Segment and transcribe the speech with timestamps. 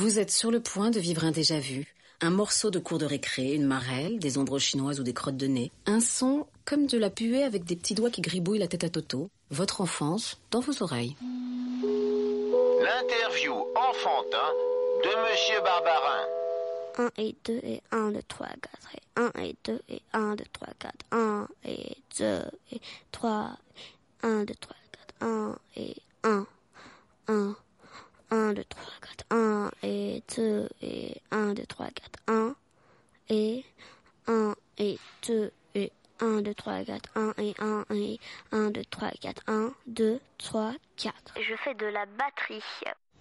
[0.00, 3.52] Vous êtes sur le point de vivre un déjà-vu, un morceau de cours de récré,
[3.52, 7.10] une marelle, des ombres chinoises ou des crottes de nez, un son comme de la
[7.10, 10.82] puée avec des petits doigts qui gribouillent la tête à Toto, votre enfance dans vos
[10.82, 11.16] oreilles.
[12.82, 14.48] L'interview enfantin
[15.04, 16.24] de Monsieur Barbarin.
[16.96, 20.44] 1 et 2 et 1, 2, 3, 4 et 1 et 2 et 1, 2,
[20.50, 22.40] 3, 4, 1 et 2
[22.72, 22.80] et
[23.12, 23.50] 3,
[24.22, 24.76] 1, 2, 3,
[25.20, 26.46] 4, 1 et 1,
[27.28, 27.56] 1,
[28.30, 32.54] 1, 2, 3, 4, 1 et 2 et 1, 2, 3, 4, 1
[33.28, 33.64] et
[34.26, 38.20] 1 et 2 et 1, 2, 3, 4, 1 et 1 et
[38.52, 41.14] 1, 2, 3, 4, 1, 2, 3, 4.
[41.36, 42.62] Je fais de la batterie.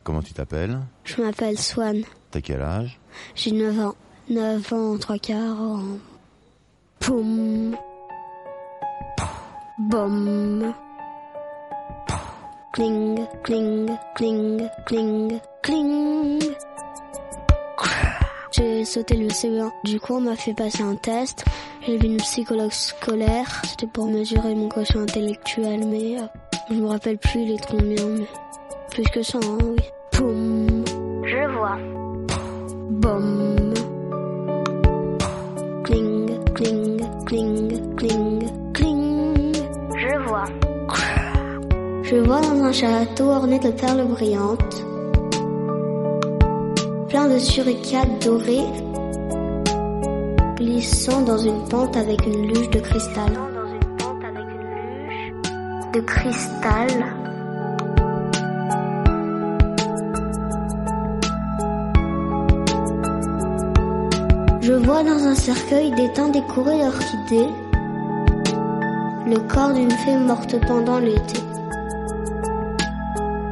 [0.04, 0.78] Comment tu t'appelles?
[1.06, 2.04] Je m'appelle Swan.
[2.32, 3.00] T'as quel âge?
[3.36, 3.96] J'ai 9 ans.
[4.30, 6.00] 9 ans, 3 quarts ans.
[7.00, 7.78] Poum.
[9.78, 10.74] Bom.
[12.74, 16.44] Cling, cling, cling, cling, cling.
[18.52, 19.72] J'ai sauté le CE1.
[19.86, 21.46] Du coup, on m'a fait passer un test.
[21.82, 23.62] J'ai vu une psychologue scolaire.
[23.66, 26.26] C'était pour mesurer mon quotient intellectuel, mais euh,
[26.70, 28.28] je me rappelle plus les combien, mais
[28.92, 29.82] plus que ça, hein, oui.
[30.12, 30.84] Poum.
[31.26, 31.78] Je vois.
[32.90, 33.74] Bom.
[35.86, 39.54] Cling, cling, cling, cling, cling.
[39.96, 40.46] Je vois.
[42.04, 44.84] Je vois dans un château orné de perles brillantes,
[47.08, 48.66] plein de suricats dorés,
[50.60, 53.32] glissant dans une pente avec une luge de cristal.
[53.34, 55.34] Dans une pente avec une luge
[55.94, 56.88] de cristal.
[64.62, 67.50] Je vois dans un cercueil d'étain décoré d'orchidées
[69.28, 71.40] le corps d'une fée morte pendant l'été.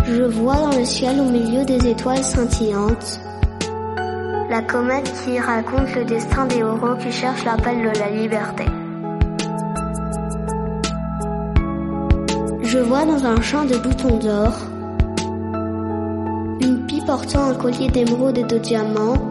[0.05, 3.21] Je vois dans le ciel au milieu des étoiles scintillantes
[4.57, 8.65] la comète qui raconte le destin des héros qui cherchent l'appel de la liberté.
[12.63, 14.53] Je vois dans un champ de boutons d'or
[16.59, 19.21] une pie portant un collier d'émeraude et de diamants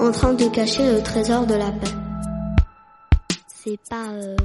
[0.00, 1.94] en train de cacher le trésor de la paix.
[3.46, 4.36] C'est pas euh,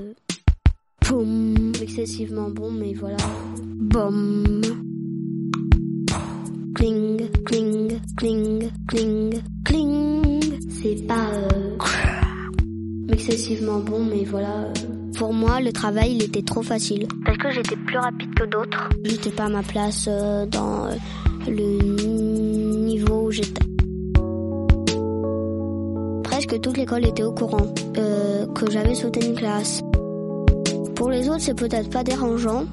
[1.81, 3.17] excessivement bon, mais voilà.
[3.65, 4.61] Bom.
[6.75, 7.06] Cling,
[8.15, 10.31] cling, cling, cling.
[10.69, 11.77] C'est pas euh,
[13.11, 14.65] excessivement bon, mais voilà.
[14.65, 14.73] euh.
[15.17, 17.07] Pour moi, le travail, il était trop facile.
[17.25, 18.89] Parce que j'étais plus rapide que d'autres.
[19.03, 20.91] J'étais pas à ma place euh, dans euh,
[21.47, 23.65] le niveau où j'étais.
[26.23, 27.73] Presque toute l'école était au courant
[28.53, 29.81] que j'avais sauté une classe.
[30.95, 32.65] Pour les autres, c'est peut-être pas dérangeant,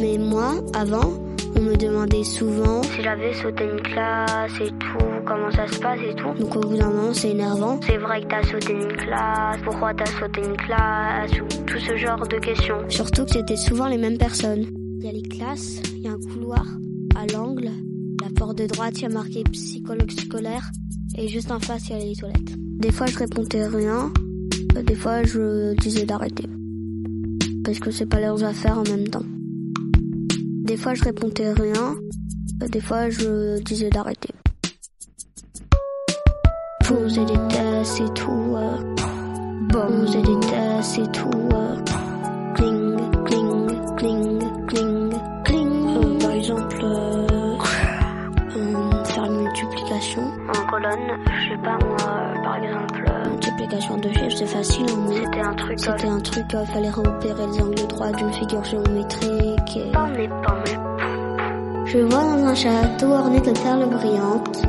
[0.00, 1.12] mais moi, avant,
[1.56, 6.00] on me demandait souvent si j'avais sauté une classe et tout, comment ça se passe
[6.00, 6.32] et tout.
[6.38, 7.80] Donc au bout d'un moment, c'est énervant.
[7.82, 11.96] C'est vrai que t'as sauté une classe, pourquoi t'as sauté une classe, ou tout ce
[11.96, 12.78] genre de questions.
[12.88, 14.66] Surtout que c'était souvent les mêmes personnes.
[14.98, 16.66] Il y a les classes, il y a un couloir
[17.16, 17.70] à l'angle,
[18.22, 20.70] la porte de droite, il y a marqué psychologue scolaire,
[21.16, 22.56] et juste en face, il y a les toilettes.
[22.58, 24.12] Des fois, je répondais rien,
[24.82, 26.44] des fois, je disais d'arrêter.
[27.64, 29.24] Parce que c'est pas leurs affaires en même temps.
[30.66, 31.94] Des fois, je répondais rien,
[32.60, 34.30] euh, des fois, je disais d'arrêter.
[36.84, 38.76] Poser des tests et tout, euh,
[39.70, 41.76] poser des tests et tout, euh,
[42.56, 42.96] cling,
[43.26, 45.12] cling, cling, cling,
[45.44, 46.18] cling.
[46.18, 46.84] Par exemple,
[49.04, 53.05] faire une multiplication en colonne, je sais pas moi, par exemple.
[53.76, 54.86] Euh, de chiffres, c'est facile.
[54.88, 55.78] C'était un truc.
[55.78, 59.76] C'était un truc, il fallait repérer les angles droits d'une figure géométrique.
[59.76, 59.92] Et...
[61.86, 64.62] Je vois dans un château orné de perles brillantes.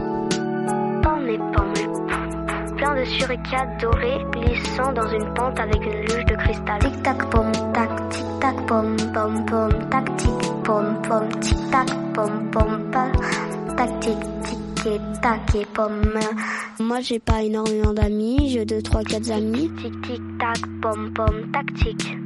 [2.77, 6.80] Plein de suricats dorés glissant dans une pente avec une luge de cristal.
[6.80, 10.30] Tic tac pom tac, tic tac pom pom pom tac tic
[10.63, 13.07] pom pom tic tac pom pom pa
[13.75, 14.56] tac tic tic
[14.87, 16.01] et tac et pom.
[16.79, 19.69] Moi j'ai pas énormément d'amis, j'ai deux trois quatre amis.
[19.81, 21.65] Tic tic tac pom pom tac.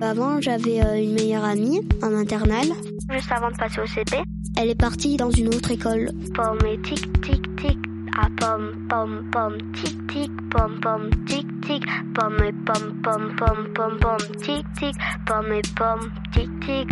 [0.01, 2.71] Avant j'avais euh, une meilleure amie en maternelle.
[3.11, 4.17] Juste avant de passer au CP.
[4.57, 6.11] elle est partie dans une autre école.
[6.33, 7.77] Pomme et tic tic tic.
[8.17, 13.73] Ah pomme, pomme, pomme, tic tic, pomme, pomme, tic tic, pomme et pomme, pomme, pomme,
[13.73, 14.95] pomme, pomme, tic tic,
[15.27, 16.87] pomme et pomme, tic tic,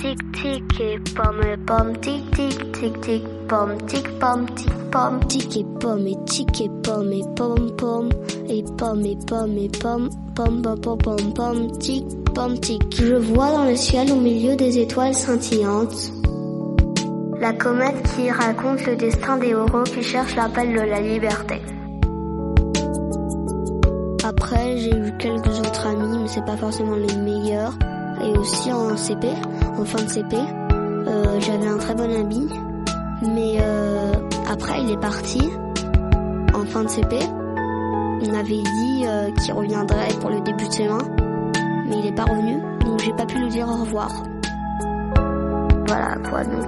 [0.00, 5.20] tic tic et pomme et pomme, tic tic, tic tic, pomme, tic pomme, tic pomme,
[5.26, 8.08] tic et pomme et tic et pomme et pomme pomme
[8.48, 12.04] et pomme et pomme et pomme, pomme pomme pomme pomme, pomme tic,
[12.34, 12.82] pomme tic.
[12.96, 16.12] Je vois dans le ciel au milieu des étoiles scintillantes
[17.40, 21.60] la comète qui raconte le destin des héros qui cherchent l'appel de la liberté.
[24.26, 25.33] Après, j'ai eu quelques
[25.92, 27.74] mais c'est pas forcément les meilleurs.
[28.22, 29.28] Et aussi en CP,
[29.78, 32.48] en fin de CP, euh, j'avais un très bon ami.
[33.22, 34.12] Mais euh,
[34.50, 35.42] après, il est parti
[36.54, 37.18] en fin de CP.
[38.22, 40.98] Il m'avait dit euh, qu'il reviendrait pour le début de CE1,
[41.88, 44.10] mais il est pas revenu, donc j'ai pas pu lui dire au revoir.
[45.86, 46.66] Voilà quoi, donc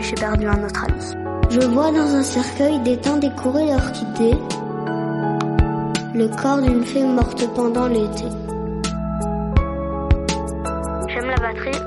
[0.00, 1.26] j'ai perdu un autre ami.
[1.50, 4.38] Je vois dans un cercueil d'étain décoré d'orchidées
[6.18, 8.24] le corps d'une fille morte pendant l'été.
[11.18, 11.78] J'aime la batterie,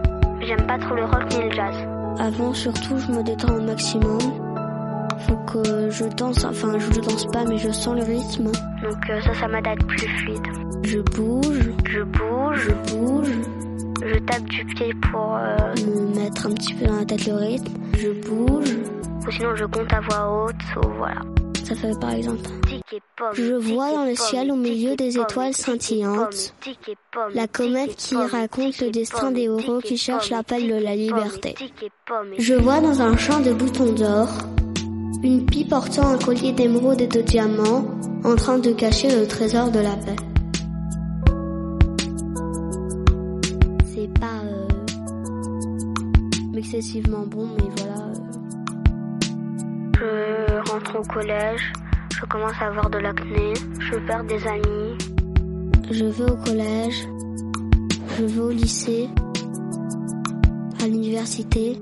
[0.42, 1.74] j'aime pas trop le rock ni le jazz.
[2.20, 4.20] Avant surtout, je me détends au maximum.
[5.20, 8.52] Faut que je danse, enfin je ne danse pas mais je sens le rythme.
[8.84, 10.46] Donc euh, ça, ça m'aide à être plus fluide.
[10.84, 13.32] Je bouge, Je bouge, je bouge,
[14.06, 15.38] je tape du pied pour...
[15.38, 15.56] euh,
[15.88, 17.74] me mettre un petit peu dans la tête le rythme.
[17.98, 18.76] Je bouge,
[19.26, 21.22] ou sinon je compte à voix haute, ou voilà.
[21.64, 22.50] ça fait par exemple.
[23.34, 26.54] Je vois dans le ciel au milieu des étoiles scintillantes
[27.34, 31.56] la comète qui raconte le destin des héros qui cherchent l'appel de la liberté.
[32.38, 34.28] Je vois dans un champ de boutons d'or
[35.24, 37.86] une pie portant un collier d'émeraude et de diamants
[38.24, 40.16] en train de cacher le trésor de la paix.
[43.94, 44.68] C'est pas euh,
[46.58, 48.08] excessivement bon, mais voilà.
[50.02, 50.48] euh.
[50.66, 51.72] Je rentre au collège,
[52.22, 54.98] je commence à avoir de l'acné, je perds des amis.
[55.90, 57.08] Je vais au collège,
[58.18, 59.10] je vais au lycée,
[60.82, 61.78] à l'université.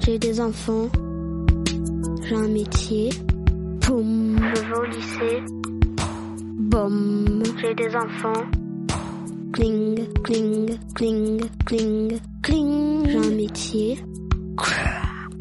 [0.00, 0.88] J'ai des enfants,
[2.22, 3.10] j'ai un métier.
[3.86, 5.42] Boum, Je vais au lycée,
[6.58, 8.42] boum, j'ai des enfants,
[9.52, 13.06] cling, cling, cling, cling, cling.
[13.06, 13.98] J'ai un métier.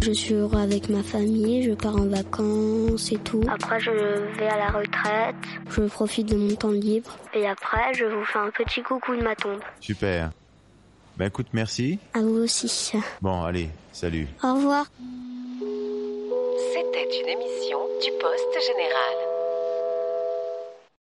[0.05, 3.41] Je suis heureux avec ma famille, je pars en vacances et tout.
[3.49, 3.91] après je
[4.37, 5.35] vais à la retraite,
[5.69, 7.15] Je profite de mon temps libre.
[7.33, 9.61] et après je vous fais un petit coucou de ma tombe.
[9.79, 10.31] Super.
[11.15, 11.99] Ben écoute, merci.
[12.13, 12.97] À vous aussi.
[13.21, 14.27] Bon, allez, salut.
[14.43, 14.87] Au revoir.
[16.73, 19.32] C'était une émission du Poste Général.